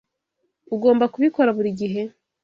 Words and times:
Ugomba 0.75 1.05
kubikora 1.13 1.49
buri 1.57 1.69
gihe? 1.79 2.01